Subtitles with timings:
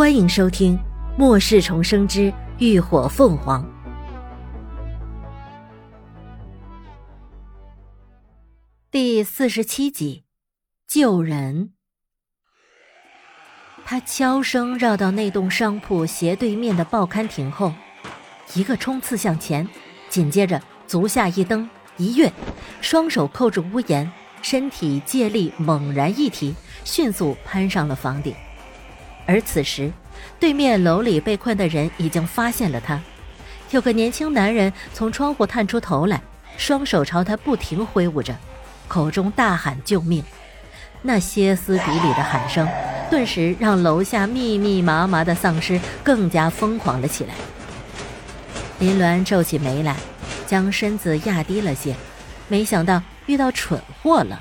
[0.00, 0.78] 欢迎收听
[1.18, 3.62] 《末世重生之浴火凤凰》
[8.90, 10.24] 第四十七集。
[10.88, 11.74] 救人。
[13.84, 17.70] 他悄声绕到那栋商铺斜对面的报刊亭后，
[18.54, 19.68] 一个冲刺向前，
[20.08, 22.32] 紧接着足下一蹬，一跃，
[22.80, 26.54] 双手扣住屋檐，身体借力猛然一提，
[26.84, 28.34] 迅速攀上了房顶。
[29.30, 29.92] 而此时，
[30.40, 33.00] 对面楼里被困的人已经发现了他。
[33.70, 36.20] 有个年轻男人从窗户探出头来，
[36.56, 38.34] 双手朝他不停挥舞着，
[38.88, 40.24] 口中大喊救命。
[41.02, 42.68] 那歇斯底里的喊声，
[43.08, 47.34] 顿时让楼下密密麻麻的丧尸更加疯狂了起来。
[48.80, 49.94] 林鸾皱起眉来，
[50.44, 51.94] 将身子压低了些，
[52.48, 54.40] 没想到遇到蠢货了。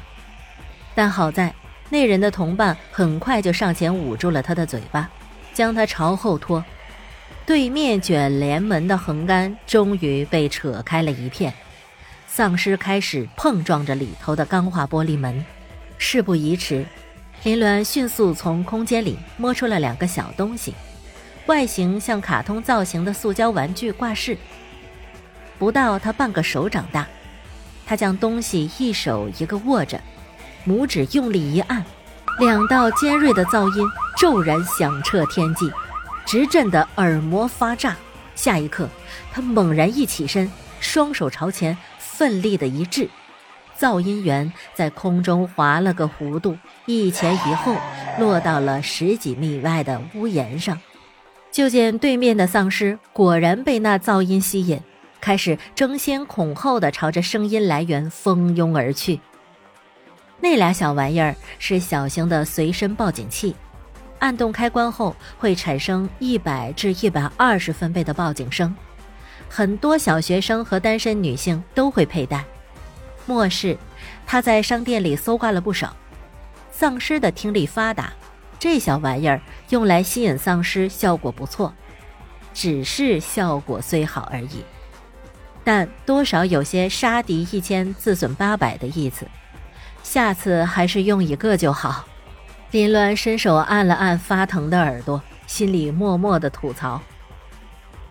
[0.96, 1.54] 但好在。
[1.90, 5.10] 那人的同伴很快就上前捂住了他的嘴巴，
[5.54, 6.64] 将他朝后拖。
[7.46, 11.52] 对面卷帘门的横杆终于被扯开了一片，
[12.28, 15.44] 丧尸开始碰撞着里头的钢化玻璃门。
[15.98, 16.86] 事不宜迟，
[17.44, 20.76] 林鸾迅速从空间里摸出了两个小东西，
[21.48, 24.38] 外形像卡通造型的塑胶玩具挂饰，
[25.58, 27.08] 不到他半个手掌大。
[27.88, 30.00] 他将东西一手一个握着。
[30.68, 31.84] 拇指用力一按，
[32.40, 33.86] 两道尖锐的噪音
[34.18, 35.72] 骤然响彻天际，
[36.26, 37.96] 直震得耳膜发炸。
[38.36, 38.88] 下一刻，
[39.34, 40.50] 他猛然一起身，
[40.80, 43.10] 双手朝前，奋力的一掷，
[43.78, 47.76] 噪音源在空中划了个弧度，一前一后
[48.18, 50.80] 落到了十几米外的屋檐上。
[51.52, 54.80] 就见对面的丧尸果然被那噪音吸引，
[55.20, 59.20] 开始争先恐后的朝着声音来源蜂拥而去。
[60.42, 63.56] 那俩小玩意儿是小型的随身报警器，
[64.20, 68.74] 按动开关后会产生一百至一百二十分贝的报警声，
[69.50, 72.46] 很多小学生和单身女性都会佩戴。
[73.26, 73.78] 末世，
[74.26, 75.96] 他在商店里搜刮了不少。
[76.72, 78.14] 丧尸的听力发达，
[78.58, 81.74] 这小玩意儿用来吸引丧尸效果不错，
[82.54, 84.64] 只是效果虽好而已，
[85.66, 89.28] 但多少有些杀敌一千自损八百的意思。
[90.04, 92.06] 下次还是用一个就好。
[92.72, 97.02] 林鸾伸手按了按发疼的耳朵，心里默默的吐槽：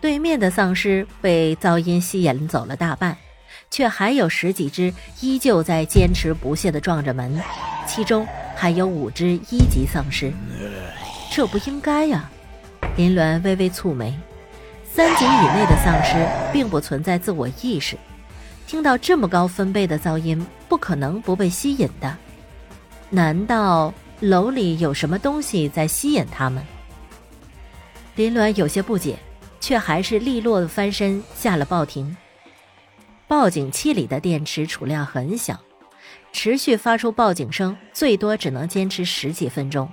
[0.01, 3.17] 对面的丧尸被噪音吸引走了大半，
[3.71, 7.41] 却还有十几只依旧在坚持不懈的撞着门，
[7.87, 10.33] 其中还有五只一级丧尸。
[11.31, 12.29] 这不应该呀！
[12.97, 14.13] 林鸾微微蹙眉。
[14.91, 17.95] 三级以内的丧尸并不存在自我意识。
[18.69, 22.15] 听到这么高分贝的噪音，不可能不被吸引的。
[23.09, 26.63] 难道楼里有什么东西在吸引他们？
[28.15, 29.17] 林鸾有些不解，
[29.59, 32.15] 却还是利落的翻身下了报亭。
[33.27, 35.59] 报警器里的电池储量很小，
[36.31, 39.91] 持续发出报警声最多只能坚持十几分钟。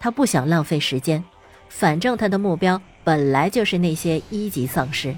[0.00, 1.22] 他不想浪费时间，
[1.68, 5.14] 反正他的目标本来就是那些一级丧尸。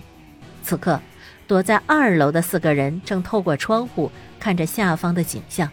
[0.63, 1.01] 此刻。
[1.47, 5.71] 躲在二楼的四个人正透过窗户看着下方的景象，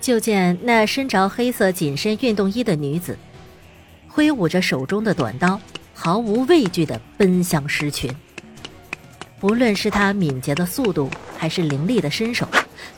[0.00, 3.16] 就见那身着黑色紧身运动衣的女子，
[4.08, 5.60] 挥舞着手中的短刀，
[5.92, 8.10] 毫无畏惧地奔向狮群。
[9.38, 12.48] 不论是她敏捷的速度，还是凌厉的身手，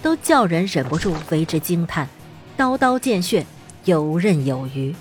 [0.00, 2.08] 都叫人忍不住为之惊叹。
[2.56, 3.44] 刀刀见血，
[3.84, 4.94] 游刃有余。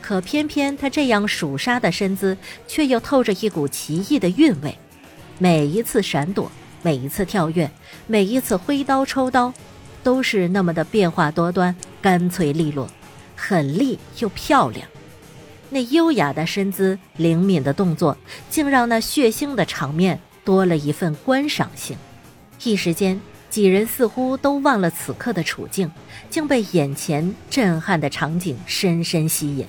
[0.00, 4.76] 可偏偏她这样鼠杀的身姿，却又透着一股奇异的韵味。
[5.38, 6.50] 每一次闪躲，
[6.82, 7.70] 每一次跳跃，
[8.06, 9.52] 每一次挥刀抽刀，
[10.02, 12.88] 都是那么的变化多端、干脆利落，
[13.34, 14.86] 狠厉又漂亮。
[15.70, 18.16] 那优雅的身姿、灵敏的动作，
[18.48, 21.96] 竟让那血腥的场面多了一份观赏性。
[22.62, 23.20] 一时间，
[23.50, 25.90] 几人似乎都忘了此刻的处境，
[26.30, 29.66] 竟被眼前震撼的场景深深吸引。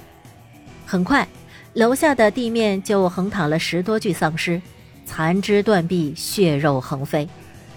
[0.86, 1.28] 很快，
[1.74, 4.62] 楼下的地面就横躺了十多具丧尸。
[5.06, 7.30] 残肢断臂，血肉横飞，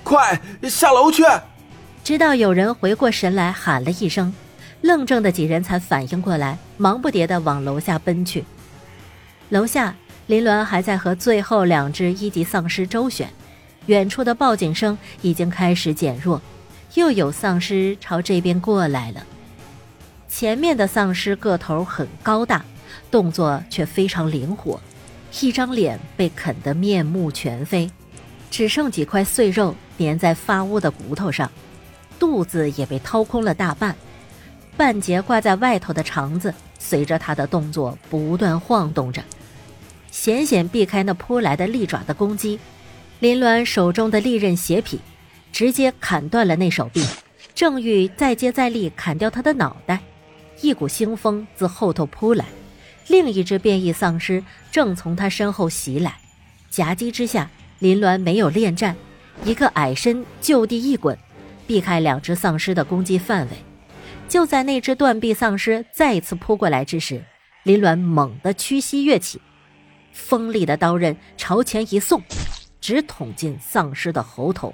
[0.02, 1.22] 快下楼去！
[2.02, 4.32] 直到有人回过神来，喊了一声，
[4.80, 8.44] 愣怔的几人才反应过来，忙不迭的往楼下奔去。
[9.50, 9.94] 楼下，
[10.26, 13.28] 林鸾还在和最后两只一级丧尸周旋，
[13.86, 16.40] 远处的报警声已经开始减弱，
[16.94, 19.22] 又有丧尸朝这边过来了。
[20.28, 22.64] 前面的丧尸个头很高大，
[23.10, 24.80] 动作却非常灵活。
[25.40, 27.90] 一张脸被啃得面目全非，
[28.50, 31.50] 只剩几块碎肉粘在发乌的骨头上，
[32.18, 33.94] 肚子也被掏空了大半，
[34.76, 39.22] 半截挂在外头的肠子随着他的动作不断晃动着，
[40.10, 42.58] 险险避开那扑来的利爪的攻击。
[43.20, 45.00] 林鸾手中的利刃斜劈，
[45.52, 47.04] 直接砍断了那手臂，
[47.54, 49.98] 正欲再接再厉砍掉他的脑袋，
[50.60, 52.44] 一股腥风自后头扑来，
[53.08, 56.18] 另一只变异丧尸正从他身后袭来，
[56.70, 57.50] 夹击之下，
[57.80, 58.96] 林鸾没有恋战，
[59.44, 61.18] 一个矮身就地一滚，
[61.66, 63.56] 避开两只丧尸的攻击范围。
[64.28, 67.24] 就在那只断臂丧尸再次扑过来之时，
[67.64, 69.40] 林鸾猛地屈膝跃起，
[70.12, 72.22] 锋利的刀刃朝前一送。
[72.80, 74.72] 直捅进丧尸的喉头。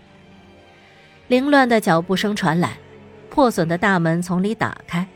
[1.26, 2.76] 凌乱的脚步声传来，
[3.30, 5.08] 破损的大门从里打开，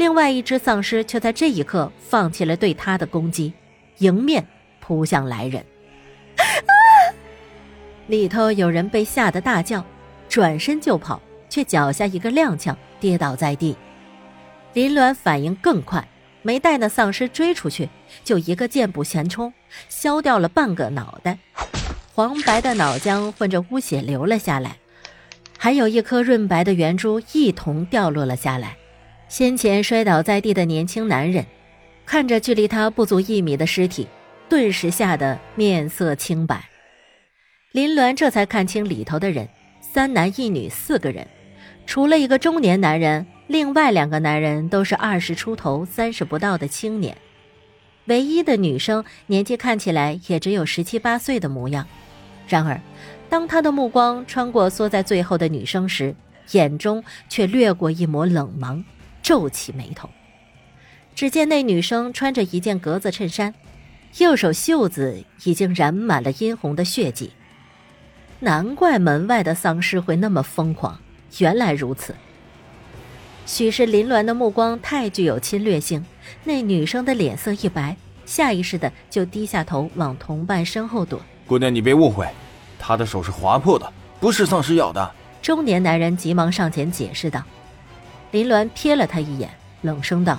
[0.00, 3.52] 另外一只丧尸却在这一刻放弃了对他的攻击，
[3.98, 4.42] 迎面
[4.80, 5.62] 扑向来人。
[8.06, 9.84] 里头有人被吓得大叫，
[10.26, 11.20] 转身就跑，
[11.50, 13.76] 却脚下一个踉跄，跌倒在地。
[14.72, 16.08] 林鸾反应更快，
[16.40, 17.86] 没带那丧尸追出去，
[18.24, 19.52] 就一个箭步前冲，
[19.90, 21.38] 削掉了半个脑袋。
[22.14, 24.78] 黄白的脑浆混着污血流了下来，
[25.58, 28.78] 还有一颗润白的圆珠一同掉落了下来。
[29.30, 31.46] 先前摔倒在地的年轻男人，
[32.04, 34.08] 看着距离他不足一米的尸体，
[34.48, 36.68] 顿时吓得面色青白。
[37.70, 39.48] 林鸾这才看清里头的人，
[39.80, 41.24] 三男一女四个人，
[41.86, 47.16] 除了一个中年男人，另外两个男人都是二十出头、三十不到的青年，
[48.06, 51.86] 唯一的女生年纪看起来也只有十七八岁的模样。
[52.48, 52.80] 然而，
[53.28, 56.16] 当他的目光穿过缩在最后的女生时，
[56.50, 58.84] 眼中却掠过一抹冷芒，
[59.30, 60.10] 皱起眉头。
[61.14, 63.54] 只见那女生穿着一件格子衬衫，
[64.18, 67.30] 右手袖子已经染满了殷红的血迹。
[68.40, 71.00] 难怪门外的丧尸会那么疯狂，
[71.38, 72.12] 原来如此。
[73.46, 76.04] 许是林鸾的目光太具有侵略性，
[76.42, 77.96] 那女生的脸色一白，
[78.26, 81.20] 下意识的就低下头往同伴身后躲。
[81.46, 82.26] 姑娘，你别误会，
[82.80, 85.08] 他的手是划破的，不是丧尸咬的。
[85.40, 87.40] 中年男人急忙上前解释道。
[88.30, 89.50] 林鸾瞥了他一眼，
[89.82, 90.38] 冷声道：“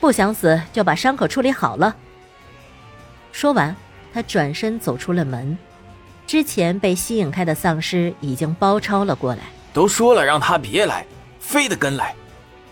[0.00, 1.96] 不想死，就把伤口处理好了。”
[3.32, 3.74] 说完，
[4.12, 5.56] 他转身走出了门。
[6.26, 9.42] 之前被吸引开的丧尸已经包抄了过来。
[9.72, 11.06] 都说了让他别来，
[11.40, 12.14] 非得跟来，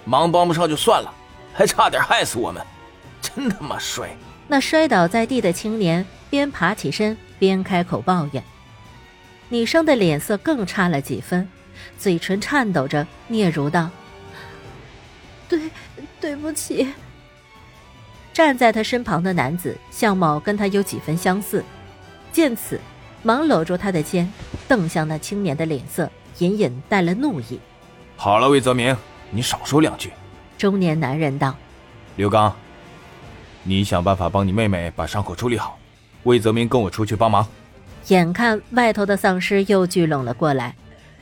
[0.05, 1.13] 忙帮不上就算了，
[1.55, 2.63] 还差点害死我们，
[3.21, 4.17] 真他妈衰！
[4.49, 6.05] 那摔倒在地的青年。
[6.29, 8.43] 边爬起身边开口抱怨，
[9.49, 11.49] 女生的脸色更差了几分，
[11.99, 13.91] 嘴唇颤抖着嗫嚅道
[15.49, 15.61] ：“对，
[16.21, 16.87] 对不起。”
[18.33, 21.65] 站在他身旁的男子相貌跟他有几分相似，
[22.33, 22.79] 见此，
[23.23, 24.31] 忙搂住他的肩，
[24.69, 27.59] 瞪向那青年的脸色，隐隐带了怒意。
[28.17, 28.95] “好了，魏泽明，
[29.31, 30.13] 你少说两句。”
[30.59, 31.55] 中年男人道。
[32.17, 32.55] “刘刚，
[33.63, 35.79] 你想办法帮你妹妹把伤口处理好。”
[36.25, 37.47] 魏泽明，跟我出去帮忙。
[38.09, 40.75] 眼看外头的丧尸又聚拢了过来，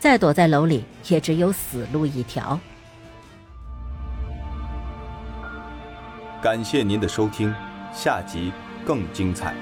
[0.05, 2.61] 再躲在楼里也只有死路一条。
[6.43, 7.55] 感谢您的收听，
[7.91, 8.53] 下集
[8.85, 9.55] 更精彩。